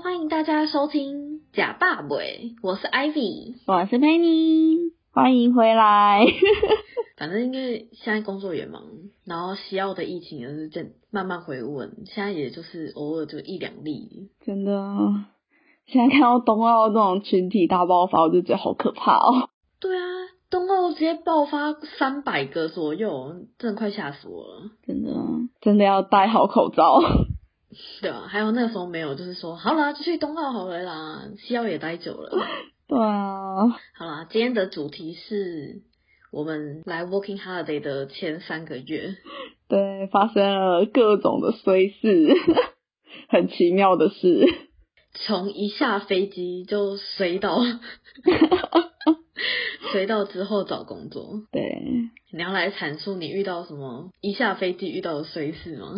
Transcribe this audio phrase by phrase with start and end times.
[0.00, 2.08] 欢迎大家收听假爸爸，
[2.62, 6.24] 我是 Ivy，我是 Penny，欢迎回来。
[7.18, 8.84] 反正因为现在工作也忙，
[9.24, 14.30] 然后西澳的疫情也是正慢慢回稳，现在也就是偶尔就一两例。
[14.46, 14.72] 真的，
[15.86, 19.48] 现在看到冬奥这种群体大爆发，我就觉得好可怕哦。
[19.80, 20.04] 对啊，
[20.48, 24.70] 冬奥直接爆发三百个左右，真的快吓死我了。
[24.86, 25.10] 真的，
[25.60, 27.00] 真的要戴好口罩。
[28.00, 31.28] 对啊，还有那个时候没有，就是说好啦，就去冬奥好了啦。
[31.38, 32.30] 西澳也待久了。
[32.88, 33.68] 对啊。
[33.94, 35.82] 好啦，今天的主题是
[36.32, 39.16] 我们来 Working Holiday 的前三个月。
[39.68, 42.34] 对，发生了各种的衰事，
[43.28, 44.46] 很奇妙的事。
[45.14, 47.60] 从一下飞机就衰到，
[49.92, 51.42] 衰到之后找工作。
[51.50, 51.62] 对。
[52.30, 55.94] 你要来阐述你遇到什么一下飞机遇到的衰事吗？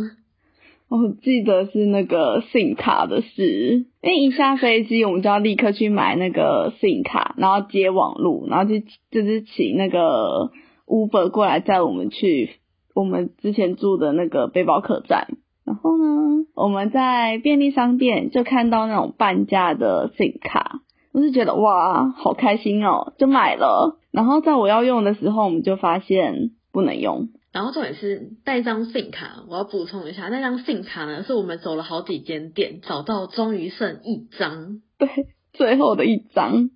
[0.90, 8.80] 我记得是那个信卡的事，因为一下飞机我们就要立刻去买那个信卡，然后接网路，然后就
[9.12, 10.50] 就是请那个
[10.86, 12.50] Uber 过来载我们去
[12.92, 15.28] 我们之前住的那个背包客栈。
[15.64, 20.80] 然后呢，我们在便利商店就看到那种半价的 SIM 卡，
[21.12, 24.00] 我是觉得哇，好开心哦，就买了。
[24.10, 27.28] 然后在我要用的时候，我们就发现不能用。
[27.52, 35.08] 然后重点是带张 SIM 卡，我要补充一下，那张 SIM 卡呢，是我们走了好几间店找到，终于剩一张， 对，
[35.52, 36.70] 最后的一张。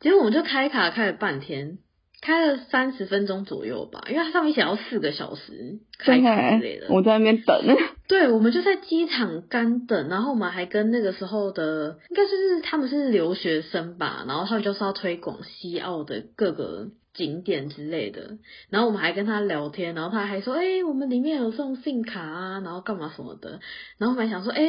[0.00, 1.76] 结果我们就开卡开了半天，
[2.22, 6.86] 开了三十分钟左右吧，因为它上面写要四个小时开卡之类的。
[6.88, 7.76] 我在那边等。
[8.08, 16.88] 对，我们就在机场干等，然后我们还跟那个时候的，应该就是他们是留学生吧，然后他们就是要推广西澳的各个。
[17.16, 18.38] 景点之类的，
[18.70, 23.60] 然后我们还跟他聊天，然后他还说，哎，我们里面有送信卡啊，然后干嘛什么的，
[23.98, 24.62] 然后我们想说，哎，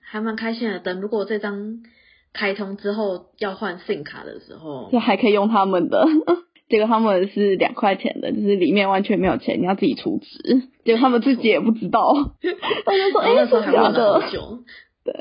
[0.00, 0.78] 还蛮开心的。
[0.78, 1.80] 等如果这张
[2.32, 6.06] 开通之后要换信卡的时候， 就还可以用他们的。
[6.68, 10.62] 结果他们是两块钱的，就是里面完全没有钱，你要自己出值。
[10.84, 12.12] 结果他们自己也不知道，
[12.84, 14.58] 他就说，哎，那时久。
[15.02, 15.14] 对。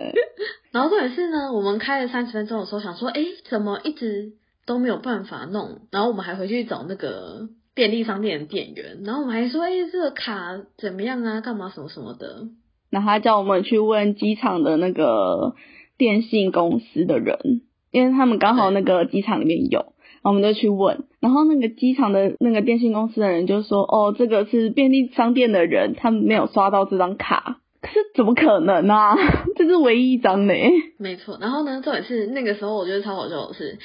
[0.72, 4.34] 然后重点是呢，我们开了三十分钟的时候，想说，哎，怎么一直。
[4.68, 11.42] 都没有办法弄，然后我们还回去找那个便利商店的店员，然后我们还说，哎，这个卡怎么样啊？
[11.42, 12.50] 干嘛什么什么的？
[12.90, 15.56] 然后他叫我们去问机场的那个
[15.98, 17.62] 电信公司的人，
[17.92, 29.16] 因为他们刚好那个机场里面有，然后我们就去问，然后那个机场的那个电信公司的人就说，哦，这个是便利商店的人，他们没有刷到这张卡，可是怎么可能啊？
[29.56, 30.54] 这是唯一一张呢。
[30.98, 33.80] 没错，然后呢，重点是那个时候我觉得超好笑的是。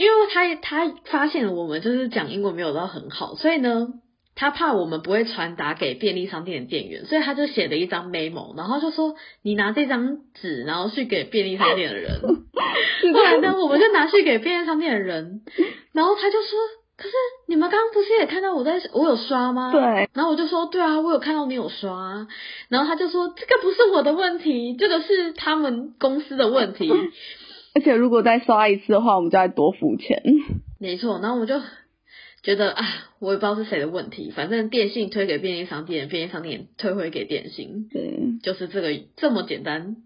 [0.00, 3.88] 因为他他发现了我们就是讲英文没有到很好，所以呢，
[4.34, 12.18] 他怕我们不会传达给便利商店的店员，所以他就写了一张 memo，然后就说你拿这张纸，然后去给便利商店的人。
[13.12, 15.42] 后来呢，我们就拿去给便利商店的人，
[15.92, 16.58] 然后他就说，
[16.96, 17.14] 可是
[17.46, 19.70] 你们刚刚不是也看到我在我有刷吗？
[19.70, 20.08] 对。
[20.14, 22.26] 然后我就说，对啊，我有看到你有刷。
[22.70, 26.90] 然后他就说，这个不是我的问题，这个是他们公司的问题。
[27.74, 30.22] 而且如果再刷一次的话，我们就要多付钱。
[30.80, 31.60] 没错，然后我就
[32.42, 32.84] 觉得啊，
[33.20, 39.96] 我也不知道是谁的问题，反正电信推给便利商店，便利商店退回给电信，对，就是这个这么简单。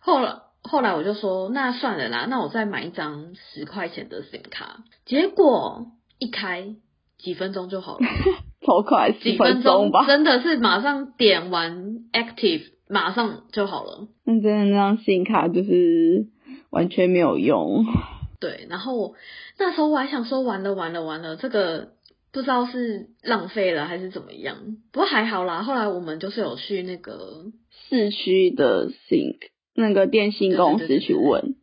[0.00, 4.82] 后来后来我就说，那算了啦，那我再买一张十块钱的 SIM 卡。
[5.04, 5.88] 结果
[6.18, 6.74] 一开
[7.18, 8.06] 几分钟就好了，
[8.66, 14.08] 超快，几分钟吧，真的是马上点完 Active，马上就好了。
[14.24, 16.26] 那真的那张 SIM 卡就是。
[16.74, 17.86] 完全没有用。
[18.40, 19.14] 对，然后
[19.58, 21.92] 那时候我还想说，完了完了完了，这个
[22.30, 24.56] 不知道是浪费了还是怎么样。
[24.92, 27.44] 不过还好啦，后来我们就是有去那个
[27.88, 29.36] 市区的 Think
[29.74, 31.54] 那个电信公司去问，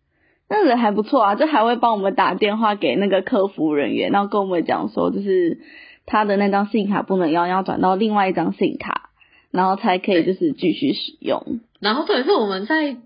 [0.49, 5.59] 那人还不错啊，就还会帮我们打电话给那个客服人员，然后跟我们讲说，就是
[6.07, 9.11] 他的那张信卡不能要，要转到另外一张信卡，
[9.51, 11.59] 然后才可以就是继续使用。
[11.79, 12.97] 然后特别是我们在。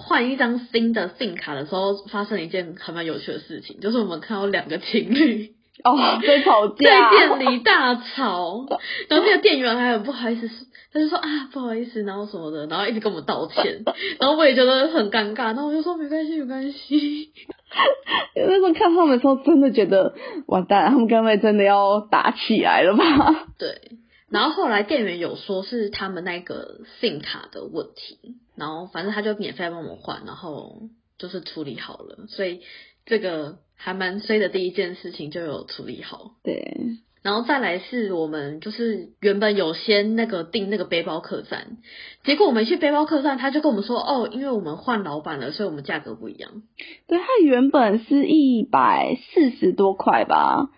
[0.00, 5.52] 换一张新的 SIM 卡的时候，发生一件还蛮有趣的事情，就是我们看到两个情侣
[5.84, 8.66] 哦在吵架，在店里大吵，
[9.08, 10.48] 然后那个店员还很不好意思，
[10.92, 13.82] 他就说啊不好意思，然后什么的，然后一直跟我们道歉，
[14.18, 17.30] 然后我也觉得很尴尬，然后我就说没关系没关系。
[18.34, 20.14] 那时候看他们的时候，真的觉得
[20.46, 23.46] 完蛋，他们刚才真的要打起来了吧？
[23.58, 23.98] 对。
[24.28, 30.82] 然后后来店员有说是他们那个 SIM 卡的问题，然后反正他就免费帮我们换，然后
[31.18, 32.60] 就是处理好了，所以
[33.06, 36.32] 这个还蛮衰的第一件事情就有处理好。
[36.44, 36.76] 对，
[37.22, 41.78] 然后再来是我们就是原本有先那个订那个背包客栈，
[42.22, 46.62] 结果我们去背包客栈，他就跟我们说，哦，因为我们换老板了，所以我们价格不一样。
[47.08, 50.68] 对，他原本是一百四十多块吧，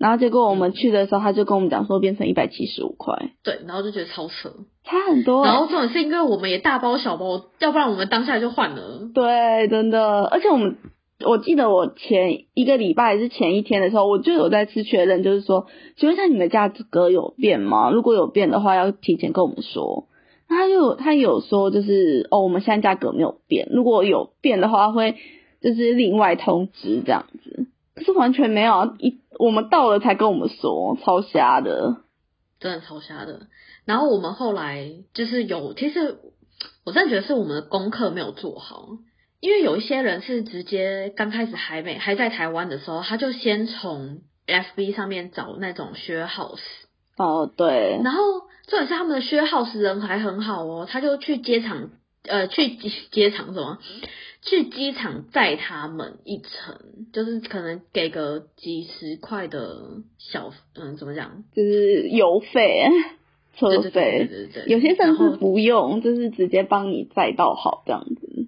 [0.00, 4.48] 然后结果我们去的时候，他就跟我们讲说变成一百七十五块，对，然后就觉得超扯，
[4.82, 5.48] 差很多欸。
[5.48, 9.10] 然后重点是因为我们也大包小包，要不然我们当下就换了。
[9.12, 10.78] 对，真的，而且我们
[11.26, 15.66] 我记得我前一个礼拜还是前一天的时候，我就有在次确认，就是说，
[15.98, 17.90] 请问一下你们价格有变吗？
[17.90, 20.06] 如果有变的话，要提前跟我们说。
[20.48, 25.16] 那他有他有说就是哦，我们现在价格没有变，如果有变的话会
[25.60, 27.66] 就是另外通知这样子。
[28.00, 31.98] 可是完全没有啊，一我们到了才跟我们说，超瞎的。
[32.58, 33.46] 真的超瞎的。
[33.84, 36.18] 然后我们后来就是有，其实
[36.84, 38.88] 我真的觉得是我们的功课没有做好，
[39.40, 46.58] 因为有一些人是直接刚开始还没还在台湾的时候，他就先从 FB 上面找那种 share house，
[47.16, 48.22] 哦，对，然后
[48.66, 51.90] 重点是他们的 share house 人还很好哦，他就去机场
[52.24, 53.78] 呃去机机场什么。
[54.42, 56.80] 去机场载他们一程，
[57.12, 61.44] 就是可能给个几十块的小，嗯，怎么讲？
[61.54, 62.86] 就是油费、
[63.58, 68.46] 车对对对费，对对对，有些甚至不用，就是直接帮你载到好这样子。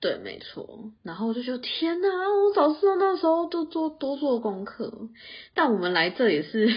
[0.00, 0.92] 对，没错。
[1.02, 5.08] 然后我就觉得天哪，我早知道那时候就做多做功课。
[5.54, 6.72] 但我们来这也是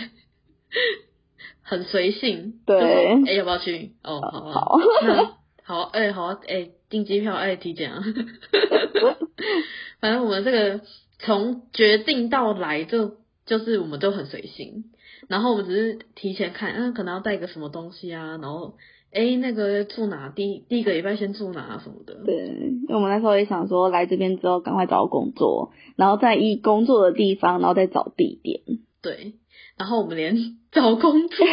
[1.62, 2.80] 很随性，对
[3.28, 3.92] 哎、要不要去？
[4.04, 5.36] 哦，好啊，好那
[5.68, 8.04] 好，哎、好啊，哎、订机票，哎、体检啊。
[10.00, 10.82] 反正我们这个
[11.18, 13.16] 从决定到来就
[13.48, 14.86] 就是我们都很随性，
[15.28, 18.76] 然后我们只是提前看，嗯，可能要带个什么东西啊，然后
[19.12, 20.30] 哎、那个住哪？
[20.30, 22.14] 第第一个礼拜先住哪什么的。
[22.26, 28.62] 对，因为我们那时候也想说来这边之后赶快找到工作，然后再依工作的地方，然后再找地点。
[29.02, 29.34] 对，
[29.78, 31.48] 然后我们连找工作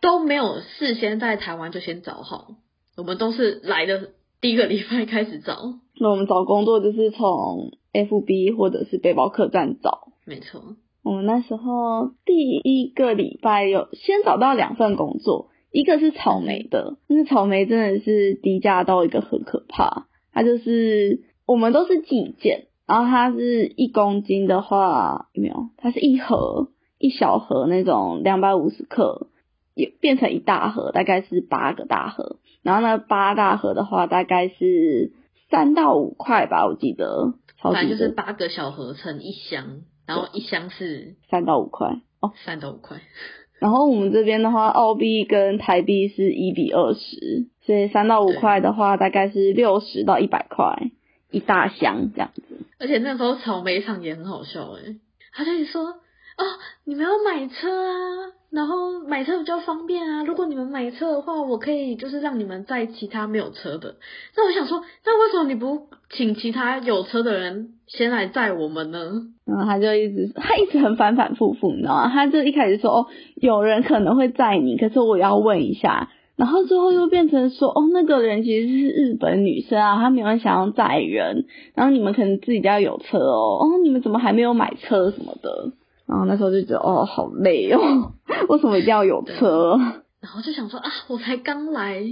[0.00, 2.56] 都没有事先在台湾就先找好，
[2.96, 4.10] 我们都是来的
[4.40, 5.74] 第一个礼拜开始找。
[6.00, 10.08] 那我们找工作就是从 FB 或者是背包客栈找。
[10.24, 10.62] 没错，
[11.02, 20.06] 我们那时候第一个礼拜有先找到两份工作，一个是草莓的，但是草莓真的是低价到一个很可怕。
[20.32, 25.68] 它就是我们都是计件，然后它是一公斤的话有没有？
[25.76, 29.28] 它是一盒一小盒那种两百五十克，
[29.74, 32.38] 也变成一大盒，大概是八个大盒。
[32.66, 35.12] 然后呢八大盒的话，大概是
[35.50, 37.34] 三到五块吧，我记得。
[37.62, 42.32] 反正就是八个小盒乘一箱，然后一箱是三到五块哦。
[42.44, 42.98] 三到五块。
[43.58, 50.90] 然后我们这边的话，澳币跟台币是一比二十，所以三到五对块的话，大概是六十到一百块
[51.30, 52.42] 一大箱这样子。
[52.78, 55.00] 而且那时候草莓厂也很好笑诶、
[55.32, 56.42] 他就说哦，
[56.84, 60.24] 你们要买车啊，然后买车比较方便啊。
[60.24, 63.96] 如果你们买车的话，我可以就是让你们载其他没有车的。
[64.34, 69.26] 那我想说，那为什么你不请其他有车的人先来载我们呢？
[69.44, 72.08] 然后他就一直，他一直很反反复复，你知道吗？
[72.08, 76.08] 他就一开始说，哦，有人可能会载你，可是我要问一下。
[76.36, 81.44] 然后最后又变成说，哦，那个人其实是日本女生啊，她没有想要载人，
[81.74, 85.72] 然后你们可能自己家有车哦，哦，你们怎么还没有买车什么的？
[86.06, 88.12] 然后那时候就觉得，哦，好累哦，
[88.48, 89.76] 为什么一定要有车？
[90.20, 92.02] 然后就想说啊，我才刚来，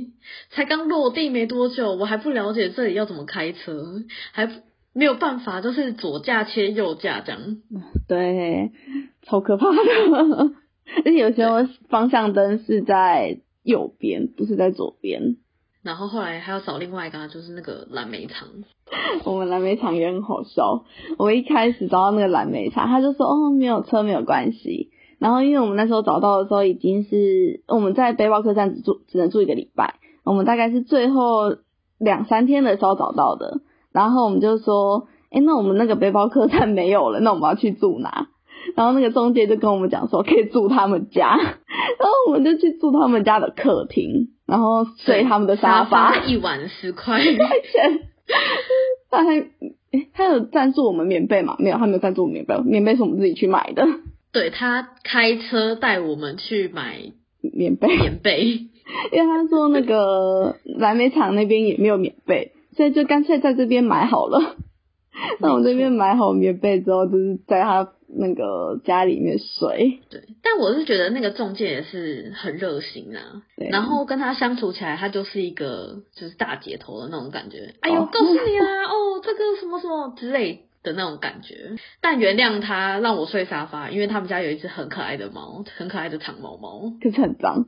[0.50, 4.48] 才刚落地没多久，我还不了解这里要怎么开车，还
[4.92, 7.40] 没有办法，就是左驾切右驾这样。
[8.06, 8.72] 对，
[9.22, 10.50] 超可怕的。
[10.98, 15.36] 而且有时候方向灯是在右边，不是在左边。
[15.84, 18.48] 然后后来还要找另外一个，就是那个蓝莓厂。
[19.24, 20.82] 我们蓝莓厂也很好笑。
[21.18, 24.90] 我一开始找到那个蓝莓厂，他就说哦没有车没有关系。
[25.18, 31.56] 然后因为我们那时候找到的时候已经是我们在背包客栈只住只能住一个礼拜，我们大概是最后
[31.98, 33.60] 两三天的时候找到的。
[33.92, 38.28] 然后我们就说，哎，那我们那个背包客栈没有了，那我们要去住哪？
[38.74, 46.24] 然后那个中介就跟我们讲说可以住他们家， 然后我们就去住他们家的客厅，然后睡他们的沙发。
[46.24, 47.18] 一晚十块。
[47.18, 48.08] 块钱。
[49.10, 49.38] 他还，
[49.92, 51.56] 诶，他有赞助我们棉被吗？
[51.58, 53.86] 没有，他没有赞助我们棉被，棉被是我们自己去买的
[54.32, 56.96] 对他开车带我们去买
[57.40, 58.44] 棉被，棉被，
[59.12, 64.56] 因为他说那个蓝莓厂那边也没有棉被，所以就干脆在这边买好了。
[65.38, 70.00] 那我们这边买好棉被之后，就是在他那个家里面睡。
[70.10, 77.74] 对，但我是觉得那个中介也是很热心啊，对然后跟他相处起来，他就是一个就是大姐头的那种感觉。
[77.80, 81.76] 哎呦，哦告诉你啊，哦，这个什么什么之类，的那种感觉。
[82.00, 87.64] 但原谅他让我睡沙发，因为他们家有一只很可爱的猫，很可爱的长毛猫，可是很脏。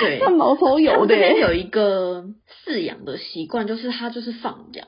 [0.00, 1.38] 对， 它毛头油的耶。
[1.38, 2.24] 有一个
[2.64, 4.86] 饲养的习惯，就是它就是放养，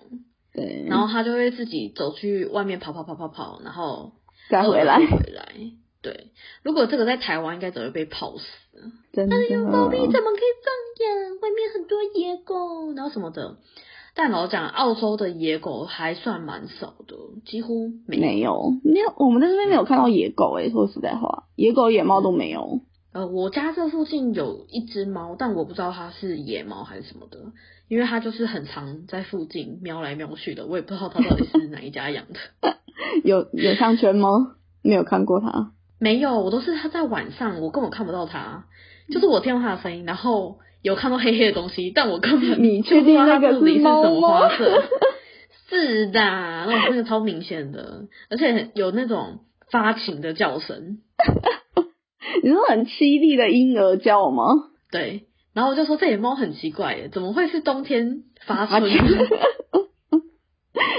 [0.55, 4.13] 对，然后他就会自己走去外面跑跑跑跑跑，然后
[4.49, 4.99] 再回来。
[4.99, 5.53] 回来。
[6.01, 6.33] 对，
[6.63, 8.45] 如果这个在台湾，应该早就被泡死
[8.79, 8.93] 了。
[9.13, 9.37] 真的。
[9.37, 10.71] 哎呦，猫咪怎么可以放
[11.01, 11.41] 养？
[11.41, 13.57] 外面很多野狗，然后什么的。
[14.15, 20.71] 但老讲，澳洲的野狗还算蛮少的，几乎没没有没有，我们在这边没有看到野狗诶。
[20.71, 22.81] 说实在话，野狗野猫都没有。
[23.13, 27.39] 呃，我家这附近有一只猫，但我不知道它是野猫还是什么的，
[27.89, 32.39] 因为它就是很常在附近瞄来瞄去的，我也不知道它到底是哪一家养的。
[33.25, 34.57] 有有项圈吗？
[34.83, 35.73] 没有看过它。
[35.99, 38.65] 没有，我都是它在晚上，我根本看不到它，
[39.11, 44.49] 就是我听到它的声音，然后有看到黑黑的东西，但我根本你确定那个是猫吗？
[45.69, 50.99] 是的，那种真的超明显的，而且有那种发情的叫声。
[52.43, 54.45] 你说很凄厉的婴儿叫吗？
[54.91, 55.25] 对，
[55.55, 58.83] 然后我就说这野猫很奇怪耶，怎么会是冬天发春？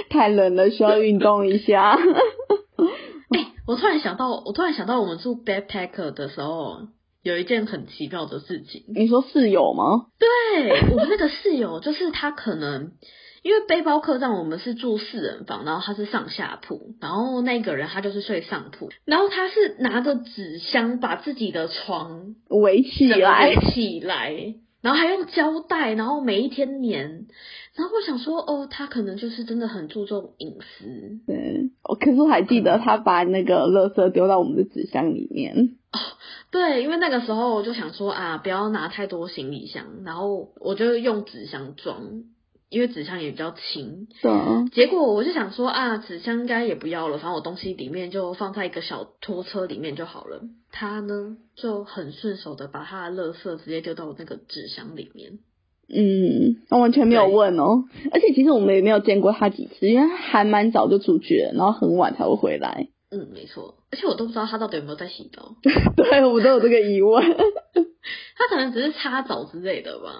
[0.10, 2.00] 太冷了，需要运动一下。
[3.68, 6.88] 我突然想到，我突然想到，我们住 backpacker 的时候，
[7.24, 8.86] 有一件很奇妙的事情。
[8.88, 10.06] 你说室友吗？
[10.20, 12.92] 对，我们那个室友，就是他可能
[13.46, 24.56] 因为背包客栈，我们是住四人房，然后他是上下铺，然后那个人他就是睡上铺，然后他是拿着纸箱把自己的床围起来，起来。
[24.82, 27.28] 然后还用胶带，然后每一天粘。
[27.76, 31.20] 然后我想说，哦，他可能就是真的很注重隐私。
[31.28, 35.76] 对，我可是我还记得他把那个垃圾丢到我们的纸箱里面。
[35.92, 36.00] 哦，
[36.50, 42.24] 对，因为那个时候我就想说啊，不要拿太多行李箱，然后我就用纸箱装。
[42.70, 44.70] 因为纸箱也比较轻，对。
[44.72, 50.42] 结果我就想说啊，纸箱应该也不要了，反正我东西里面就放在一个小拖车里面就好了。
[50.72, 55.40] 他呢就很顺手的把他的垃圾直接丢到那个纸箱里面。
[55.88, 57.84] 嗯，他完全没有问哦。
[58.12, 62.88] 而且其实我们也没有见过他几次，因为他还蛮早就出去了，然后很晚才会回来。
[63.16, 63.76] 嗯，没错。
[63.92, 65.56] 而且我都不知道他到底有没有在洗澡。
[65.96, 67.24] 对，我都有这个疑问。
[68.38, 70.12] 他可能只是擦澡之类的吧。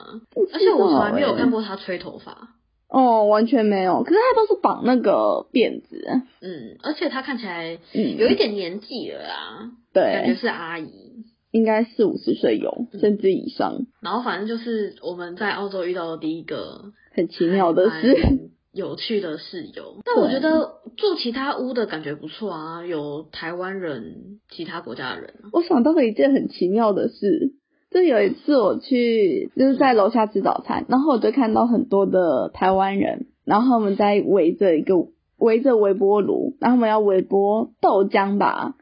[0.54, 2.56] 而且我从来没有看过他吹头发。
[2.88, 4.04] 哦，完全没有。
[4.04, 6.22] 可是他都是绑那个辫子。
[6.42, 9.72] 嗯，而且他看起来有一点年纪了啊。
[9.94, 11.26] 对，感觉是阿姨。
[11.52, 13.86] 应该四五十岁有，甚至以上。
[14.02, 18.50] 然后反正就是我们在澳洲遇到的第一个很奇妙的事。
[18.76, 25.34] 有趣的室友，但我觉得住其他屋的感觉不错啊，有台湾人、其他国家的人。
[25.54, 27.54] 我想到了一件很奇妙的事，
[27.90, 34.96] 就有一次我去就是在楼下吃早餐，然后我就看到很多的台湾人，然后他们在围着一个
[35.38, 38.76] 围着微波炉，然后他们要微波豆浆吧，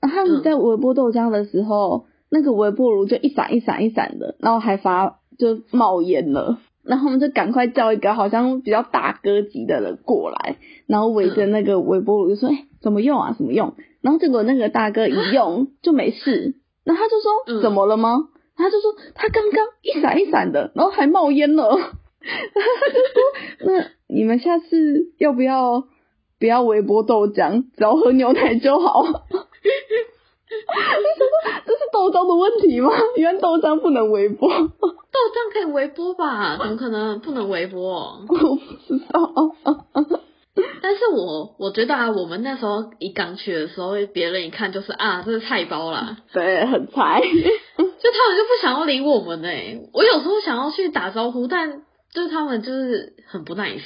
[0.00, 6.58] 然后他们在微波豆浆的时候，那个微波炉就一闪一闪一闪的，然后还发就冒烟了。
[6.86, 13.34] 然后我们就赶快叫一个好像比较大哥级的人过来，然后围着那个微波炉就说：“哎，怎么用啊？
[13.36, 21.76] 怎么用？”然后结果那个大哥一 用就没事，然后他就说：“怎么了吗？”他就说：“他刚刚一闪一闪的，然后还冒烟了。
[21.76, 23.22] ”他就说
[23.66, 25.84] ：“那你们下次要不要
[26.40, 29.04] 不要微波豆浆，只要喝牛奶就好？
[31.66, 32.90] ”这是豆浆的问题吗？
[33.16, 34.48] 原来豆浆不能微波。
[35.16, 36.56] 豆浆可以微波吧？
[36.62, 38.24] 怎么可能不能微波？
[38.28, 38.56] 我不
[38.86, 39.56] 知道。
[40.82, 46.18] 但是我我觉得啊，我们那时候一刚去的时候，别人一看就是啊，这是菜包啦。
[46.32, 47.20] 对，很菜。
[47.76, 49.80] 就他们就不想要理我们哎。
[49.92, 51.82] 我有时候想要去打招呼，但
[52.12, 53.82] 就是他们就是很不 nice。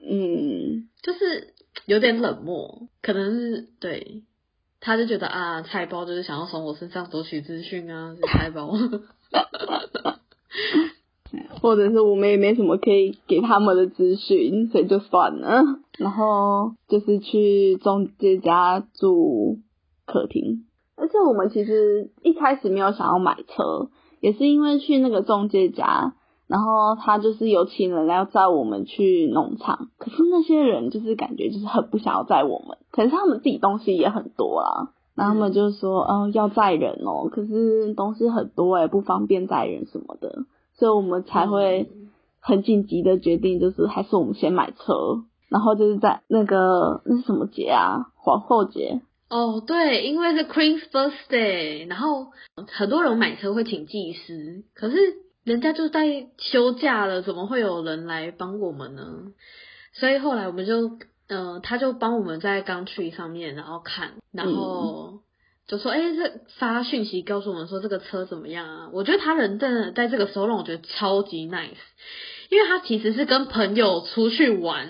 [0.00, 1.54] 嗯，就是
[1.86, 4.22] 有点冷漠，可能是对。
[4.80, 8.72] 他就觉得啊，菜包就是想要从我身上夺取资讯啊，菜包。
[11.60, 15.62] 或者是我们也没什么可以给他们的资讯，所以就算了。
[15.98, 19.58] 然后就是去中介家住
[20.06, 20.64] 客厅，
[20.96, 26.14] 而且我们其实一开始没有想要买车，也是因为去那个中介家，
[26.46, 40.44] 然后他就是有请人来载我们去农场，可是那些人就是感觉就是很不想要载我们，可是他们自己东西也很多啊，然后他们就说，嗯，要载人哦，可是东西很多哎，不方便载人什么的。
[40.76, 41.88] 所以我们才会
[42.40, 48.06] 很紧急的决定，就是还是我们先买车，然后就是在那个那是什么节啊？
[48.16, 49.00] 皇后节。
[49.30, 52.26] 哦，对，因为是 Queen's Birthday，然后
[52.68, 54.96] 很多人买车会请技师，可是
[55.44, 59.02] 人家就在休假了，怎么会有人来帮我们呢？
[59.92, 60.90] 所以后来我们就
[61.28, 65.20] 呃，他就帮我们在刚去上面然后看，然后
[65.66, 68.88] 就说，哎、这发讯息告诉我们说这个车怎么样啊？
[68.92, 71.76] 我觉得他人真的在这个时候让我觉得超级 nice，
[72.50, 74.86] 因为他其实是跟朋友出去玩，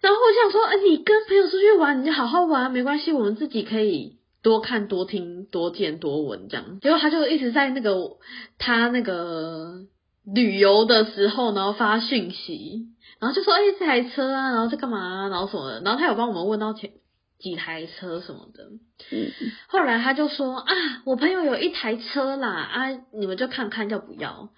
[0.00, 4.18] 然后我想说，哎、你跟朋友出去玩，你就好好玩，没关系，我们自己可以。
[4.44, 8.18] 多看多听多见多闻这样，结果他就一直在那个
[8.58, 9.86] 他那个
[10.26, 12.88] 旅游的时候，然后发讯息，
[13.24, 16.90] 然后就说：“哎、这台车啊，然后在干嘛、啊，然后什么的。”然后他有帮我们问到前
[17.38, 18.64] 几台车什么的。
[19.10, 19.32] 嗯，
[19.66, 20.74] 后来他就说：“啊，
[21.06, 24.50] 我朋友有一台车啦，啊，你们就看看要不要。”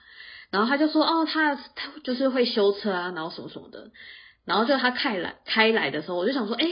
[0.51, 3.93] 然后他就说：“哦，他他就是会修车啊，然后什么什么的。”
[4.45, 6.67] 然后就他开来开来的时候，我就想说：“哎、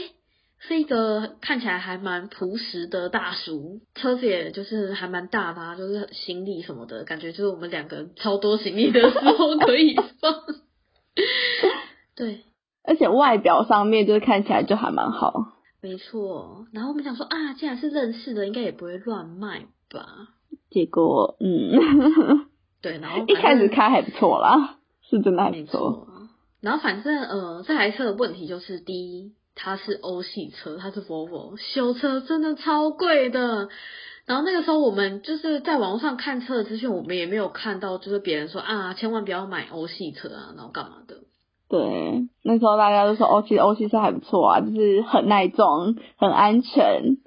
[0.59, 10.43] 是一个看起来还蛮朴实的大叔，车子也就是还蛮大吧、啊，就是行李什么的，感觉就是我们两个人超多行李的时候可以放。
[12.15, 12.43] 对，
[12.83, 15.53] 而且外表上面就是看起来就还蛮好。
[15.81, 16.65] 没错。
[16.71, 20.29] 然后我们想说啊，既然是认识的，应该也不会乱卖吧？
[20.71, 22.47] 结果，嗯，
[22.81, 25.79] 对，然后 一开始开还不错啦，是真的还不错。
[25.79, 26.07] 错。
[26.61, 33.69] 然后反正呃，这台车的问题就是，第一，它是欧系车，它是 Volvo，修车真的超贵的。
[34.25, 41.17] 然后那个时候我们就是在网络上看车的资讯，我们也没有看到就是别人说啊，千万不要买欧系车啊，然后干嘛的。
[41.67, 47.17] 对，那时候大家都说，哦，其实欧系车还不错啊，就是很耐撞，很安全。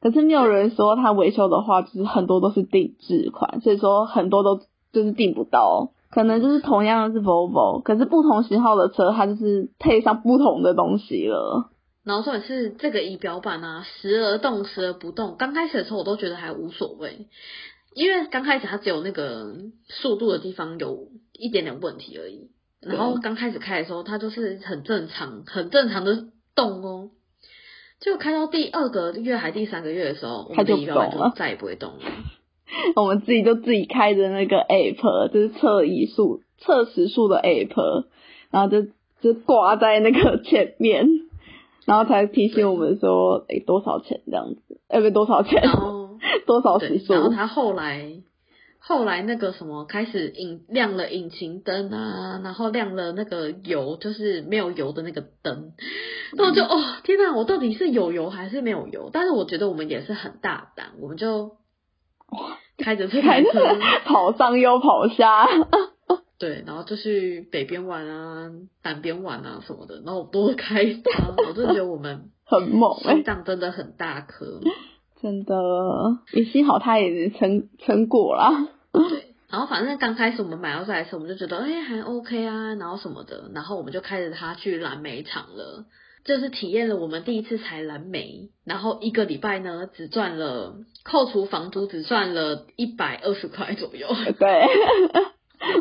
[0.00, 4.60] 可是没有人说它维修的话，就是很多都是定制款，所以说很多都
[4.92, 5.92] 就是订不到。
[6.10, 11.70] 可能就是同样是 Volvo，可是不同型号的车，它就是配上不同的东西了。
[12.04, 15.36] 然后重点是这个仪表板啊，时而动，时而不动。
[15.38, 17.28] 刚开始的时候我都觉得还无所谓，
[17.94, 19.54] 因为刚开始它只有那个
[19.88, 22.50] 速度的地方有一点点问题而已。
[22.82, 27.10] 然后刚开始开的时候，它就是很正常、很正常的动哦。
[28.00, 32.00] 就开到第二个月还第三个月的时候，我们的它就仪表板不动了就再也不会动了。
[32.96, 38.04] 我们自己就自己开着那个 app，就是测移速、测时速的 app，
[38.50, 38.88] 然后就
[39.20, 41.06] 就挂在那个前面，
[41.84, 45.62] 然后才提醒我们说，诶、多少钱这样子，呃，不多少钱，
[46.46, 48.22] 多少时对，速然后他后来
[48.84, 55.72] 后来那个什么开始引亮了引擎灯啊，然后亮了那个油，就是没有油的那个灯，
[56.36, 59.10] 那我就哦天哪，我到底是有油还是没有油？
[59.12, 61.58] 但是我觉得我们也是很大胆，我们就
[62.76, 63.50] 开着这台车，
[64.04, 65.46] 跑上又跑下，
[66.40, 68.50] 对，然后就去北边玩啊、
[68.82, 74.60] 南边玩啊什么的，然后我都开它，我真的觉得我们 很猛哎、心脏真的很大颗。
[75.22, 75.54] 真的，
[76.32, 78.68] 也幸好他也是撑撑过啦。
[78.92, 85.84] 对，然后反正刚开始我们买到这台车，我们就觉得哎、还 OK 啊，然后什么的，然后我们就开着它去蓝莓厂了，
[86.24, 94.08] 就是体验了我们第一次采蓝莓，然后一个礼拜呢只赚了扣除房租只赚了一百二十块左右，
[94.38, 94.66] 对，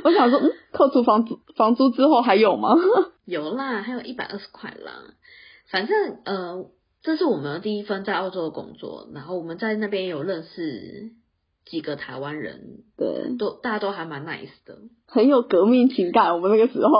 [0.03, 2.75] 我想说，嗯，扣除房租房租之后还有吗？
[3.25, 4.91] 有啦，还有一百二十块啦，
[5.71, 6.65] 反正呃。
[7.03, 11.11] 这是我们的第一份在澳洲的工作，然后我们在那边有认识
[11.65, 14.77] 几个台湾人，对，都大家都还蛮 nice 的。
[15.07, 16.35] 很有革命情感。
[16.35, 16.91] 我们那个时候，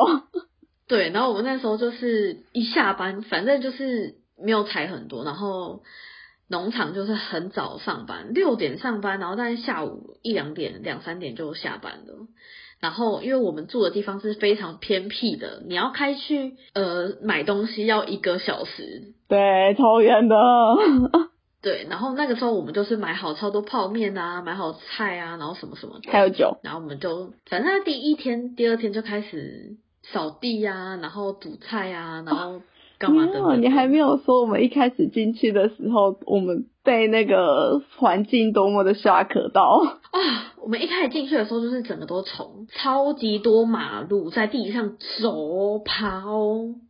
[0.87, 5.83] 对，然后我们那时候就是一下班，反正就是没有踩很多，然后
[6.51, 12.27] 农场就是很早上班，六点上班，然后大概下午一两点、两三点就下班了。
[12.81, 19.13] 然后，因为我们住的地方是非常偏僻的，你要开去呃买东西要一个小时。
[19.27, 20.35] 对，超远的。
[21.61, 26.11] 对，然后那个时候我们就是买好超多泡面啊，买好菜啊，然后什么什么的。
[26.11, 32.63] 还有酒，然后我们就，反正第一天、第二天就开始扫地啊，然后煮菜啊，然后
[33.01, 33.55] 干嘛。
[33.55, 39.81] 你还没有说我们一开始进去的时候，我们被那个环境多么的 shock 到。
[40.11, 40.19] 啊！
[40.61, 45.95] 我们一开始进去的时候，就是整个都虫，超级多马路在地上走跑。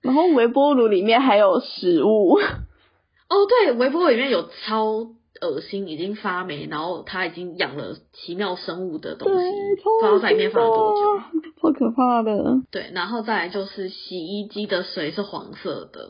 [0.01, 5.07] 然后微波炉里面还有食物，哦，对，微波炉里面有超
[5.41, 9.35] 恶心，已经发霉，然后它已经养了奇妙生物的东，西，
[9.83, 11.01] 不知道在里面放了多久。
[11.61, 12.61] 超可怕的。
[12.71, 16.09] 对，然后再来就是洗衣机的水是黄色的，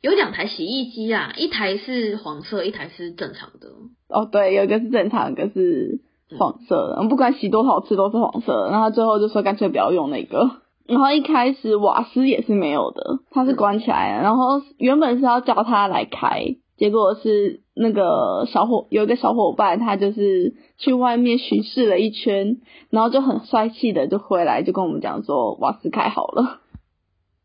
[0.00, 3.68] 有两台洗衣机啊，一台是黄色，一台是正常的。
[4.08, 6.00] 哦，对，有一个是正常，一个是
[6.38, 8.70] 黄色的，不管洗多少次都是黄色的。
[8.70, 10.50] 然后最后就说干脆不要用那个。
[10.88, 14.22] 然后一开始瓦斯也是没有的，它是关起来的。
[14.22, 26.60] 然后原本是要叫他来开，结果是那个小伙有一个小伙伴，他就是去外面巡视了一圈，然后就很帅气的就回来就跟我们讲说瓦斯开好了。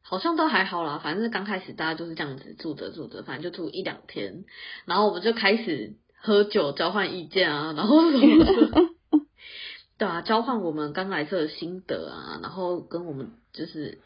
[0.03, 4.45] 好像都还好啦，反正刚开始大家就是这样子住着住着，反正就住一两天，
[4.85, 8.83] 然后我们就开始喝酒交换意见啊，然后什么的，
[9.97, 13.99] 对啊，交换我们刚来这的心得啊，然后跟我们就是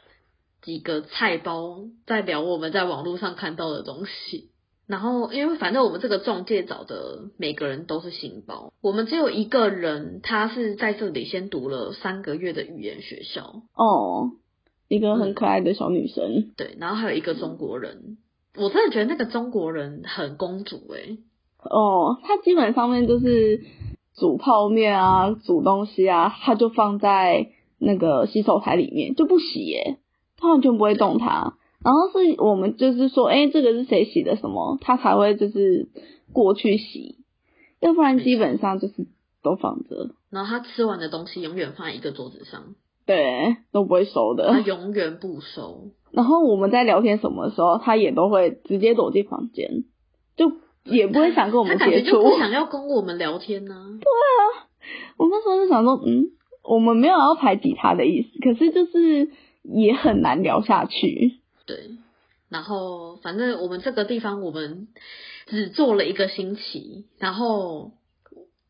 [0.61, 4.51] 几个菜包在聊我们在网络上看到的东西。
[4.87, 14.31] 然后，因为反正我们这个中介找的每个人都是新包，我们只有一个人，他是在这里先读了三个月的语言学校，哦，
[14.87, 16.53] 一个很可爱的小女生。
[16.55, 18.17] 对，然后还有一个中国人，
[18.55, 21.17] 我真的觉得那个中国人很公主诶、
[21.63, 23.65] 哦，她基本上面就是
[24.15, 29.97] 煮泡面啊，煮东西啊，她就放在那个洗手台里面，就不洗耶，
[30.37, 31.56] 她完全不会动它。
[31.83, 35.87] 然后是我们就是说，哎、这个是谁洗的什么，他才会就是
[36.33, 37.17] 过去洗，
[37.79, 39.07] 要不然基本上就是
[39.43, 44.59] 都放着，然后他吃完的东西永远放在一个桌子上，对，都不会收的他。
[44.59, 45.91] 永远不收。
[46.11, 49.83] 然后我们在聊天什么的时候，他也都会直接躲进房间，
[50.35, 50.51] 就
[50.83, 52.11] 也不会想跟我们接触。
[52.11, 54.67] 就不想要跟我们聊天呢、对啊
[55.17, 56.31] 我那时候就想说，嗯，
[56.63, 59.29] 我们没有要排挤他的意思，可是就是
[59.63, 61.39] 也很难聊下去。
[61.67, 61.91] 对，
[62.49, 64.87] 然后反正我们这个地方我们
[65.45, 67.91] 只做了一个星期，然后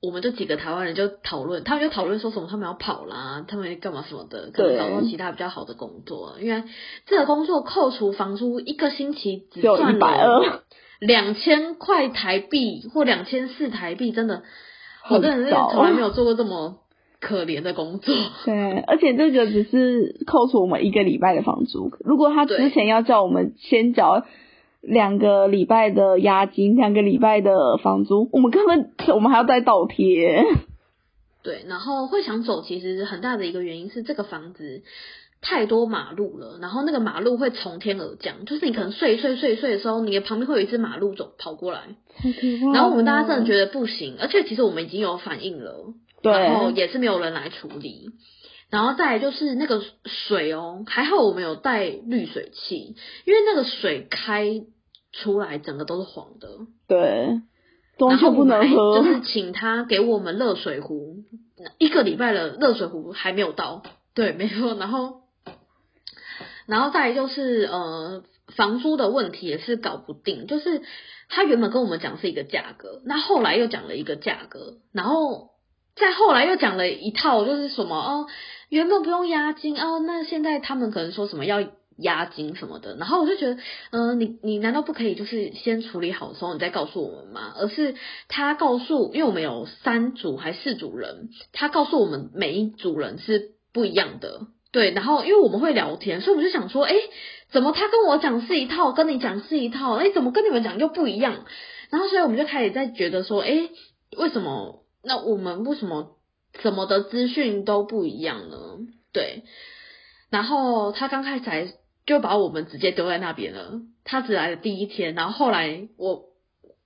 [0.02, 6.64] 我们就几个台湾人就讨论，他们就讨论说什么他们要跑啦，他们干嘛什么的，可能对找到其他比较好的工作，因为
[7.06, 10.64] 这个工作扣除房租一个星期只赚120了
[11.00, 14.44] 两千块台币或两千四台币，真的，
[15.10, 16.80] 我很真的是少从来没有做过这么
[17.20, 18.14] 可怜的工作。
[18.46, 24.24] 对，而且这个只是扣除我们一个礼拜的房租，如果他之前要叫我们先缴
[24.82, 30.44] 两个礼拜的押金，两个礼拜的房租，我们根本我们还要再倒贴。
[31.44, 34.84] 对，然后会想走，其实很大的一个原因是这个房子
[35.42, 41.84] 太多马路了，然后那个马路会从天而降，就是你可能睡睡睡睡的时候，你的旁边会有一只马路走跑过来，
[42.74, 48.12] 然后我们大家真的觉得不行，而且其实我们已经有反应了，然后，也是没有人来处理。
[48.70, 54.46] 然后再来就是那个水哦，还好我们有带滤水器，因为那个水开
[55.14, 56.50] 出来整个都是黄的，
[56.86, 57.40] 对，
[57.98, 58.98] 完然后全不能喝。
[58.98, 61.24] 就是请他给我们热水壶，
[61.78, 64.76] 一个礼拜的热水壶还没有到，对，没错。
[64.76, 65.22] 然后，
[66.66, 70.82] 然后再来就是呃，房租的问题也是搞不定，就是
[71.30, 75.52] 他原本跟我们讲是一个价格，那后来又讲了一个价格，然后
[75.98, 78.28] 再后来又讲了一套，就是什么哦，
[78.70, 81.64] 原本不用押金哦，那现在他们可能说什么要。
[82.00, 83.58] 押金什么的，然后我就觉得，
[83.90, 87.52] 嗯、你你难道不可以就是先处理好之后你再告诉我们吗？
[87.58, 87.96] 而是
[88.28, 96.94] 他告诉，因为我们有三组还四组人，他告诉我们每一组人是不一样的，对，然后因为我们会聊天，所以我就想说，哎，
[97.50, 101.46] 怎么他跟我讲是一套，跟你讲是一套，哎，怎么跟你们讲又不一样？
[101.90, 103.70] 然后所以我们就开始在觉得说，哎，
[104.16, 104.84] 为什么？
[105.08, 106.18] 那我们为什么
[106.62, 108.58] 什么的资讯都不一样呢？
[109.12, 109.44] 对，
[110.30, 111.74] 然后他刚开始还
[112.06, 113.82] 就把我们直接丢在那边了。
[114.04, 116.26] 他只来了第一天，然后后来我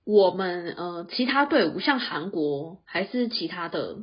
[0.04, 3.98] 我们呃其他队伍像韩国还是其他的，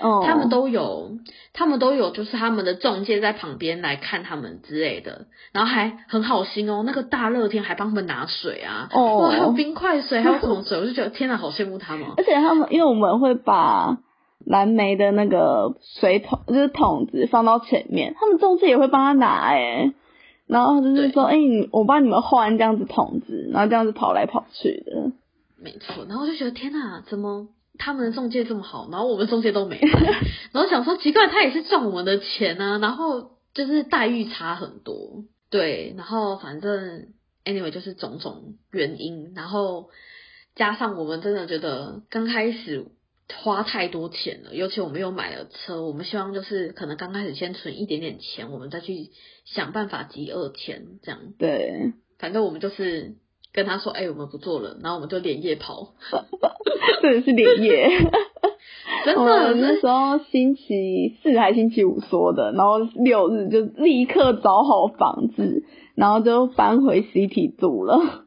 [0.00, 1.12] 哦，他们都有
[1.52, 9.18] 他们都有就是他们的中介在旁边来看他们之类的，然后还很好心哦，那个大热天还帮他们拿水啊，哦。
[9.18, 12.14] 哇还有冰块水，还有桶水，我就觉得天哪，好羡慕他们哦。
[12.18, 13.98] 而且他们因为我们会把
[14.44, 19.92] 蓝莓的那个水桶，就是桶子放到前面，他们中介也会帮他拿哎、
[20.46, 25.12] 然后就是说，哎、你我帮你们换这样子桶子，然后这样子跑来跑去的。
[25.62, 27.46] 没错，然后我就觉得天哪，怎么
[27.78, 37.08] 他们的中介这么好，然后我们中介都没来， 然后想说奇怪，他也是赚我们的钱啊，然后就是待遇差很多，对，然后反正
[37.44, 39.90] anyway 就是种种原因，然后
[40.54, 42.86] 加上我们真的觉得刚开始。
[43.36, 49.12] 花太多钱了，尤其我们又买了车，我们希望就是可能刚开始先存一点点钱，我们再去
[49.46, 51.32] 想办法集二千这样。
[51.38, 53.14] 对，反正我们就是
[53.54, 55.94] 跟他说，哎、我们不做了，然后我们就连夜跑，
[57.00, 57.88] 真的是连夜。
[59.04, 65.64] 真的那时候星期四还星期五说的，然后六日就立刻找好房子，
[65.94, 68.24] 然后就搬回 CT 住了。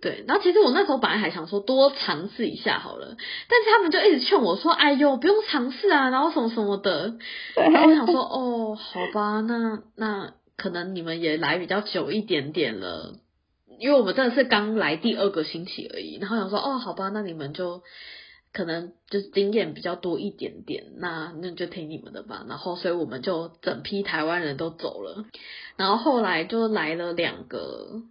[0.00, 0.24] 对。
[0.28, 3.16] 然后其实我那时候本来还想说多尝试一下好了，
[3.48, 7.14] 但是他们就一直劝我说，哎呦，不用尝试啊，然后什么什么的。
[7.56, 13.14] 然后我想说，哦，好吧，那那可能你们也来比较久一点点了。
[13.78, 17.82] 因为我们真的是刚来第二个星期而已，然后想说，哦，好吧，那你们就
[18.52, 22.44] 可能就是经验比较多一点点，那那就听你们的吧。
[22.48, 25.24] 然后，所以我们就整批台湾人都走了，
[25.76, 28.02] 然后后来就来了两个。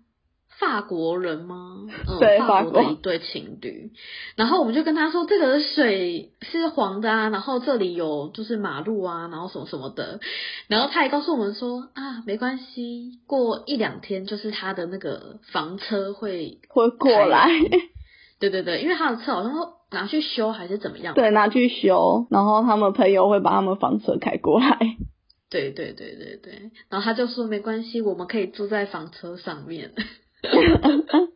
[0.60, 1.86] 法国人吗？
[2.08, 3.92] 嗯，对法国的一对情侣。
[4.36, 10.20] 然后我们就跟他说，这个水是黄的啊，然后这里有就是马路啊，然后什么什么的。
[10.68, 17.50] 然后他也告诉我们说啊，没关系，过一两天就是他的那个房车会，会过来，
[18.40, 19.54] 对对对，因为他的车好像
[19.92, 21.14] 拿去修还是怎么样。
[21.14, 24.78] 对，拿去修，然后他们朋友会把他们房车开过来。
[25.50, 29.92] 对对对对对，然后他就说没关系，我们可以住在房车上面。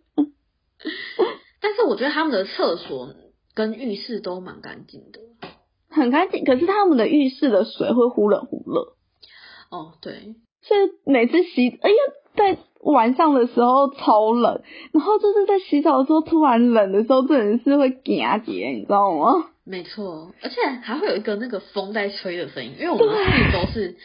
[1.59, 3.13] 但是我觉得他们的厕所
[3.55, 5.21] 跟浴室都蛮干净的。
[5.89, 8.93] 很干净，可是他们的浴室的水会忽冷忽热，
[9.71, 11.95] 哦，对，所以每次洗，哎呀，
[12.35, 19.49] 在晚上的时候超冷，然后就是在洗澡的时候突然冷的时候，真的是会夹结，你知道吗？
[19.63, 23.97] 没错，而且还会有一个那个风在吹的声音，因为我们的四周是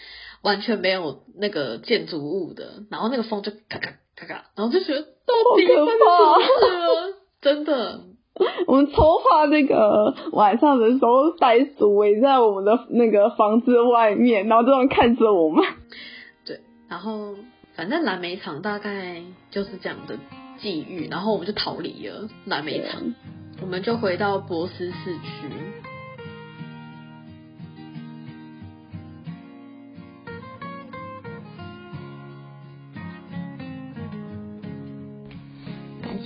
[0.42, 3.98] 完全没有那个建筑物的，然后那个风就咔咔
[4.54, 7.14] 然后就觉得到底好可发怕生什么事了？
[7.40, 8.00] 真的，
[8.66, 15.64] 我们超怕那个晚上的时候，袋鼠围在我们的那个房子外面，然后这样看着我们。
[16.44, 17.34] 对，然后
[17.74, 20.16] 反正蓝莓场大概就是这样的
[20.58, 23.14] 际遇，然后我们就逃离了蓝莓场，
[23.60, 25.48] 我们就回到博斯市区。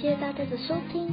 [0.07, 1.11] 谢大家的收听。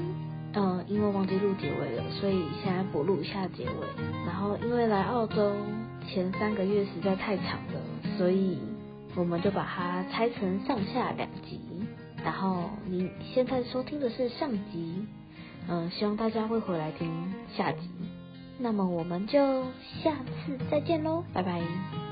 [0.54, 3.88] 呃，因为忘记录结尾了，所以现在补录一下结尾。
[4.24, 5.52] 然后因为来澳洲
[6.08, 7.82] 前三个月实在太长了，
[8.20, 8.60] 所以
[9.16, 11.60] 我们就把它拆成上下两集。
[12.24, 15.04] 然后你现在收听的是上集，
[15.68, 17.90] 嗯、希望大家会回来听下集。
[18.60, 19.64] 那么我们就
[20.04, 20.14] 下
[20.46, 22.03] 次再见喽，拜拜。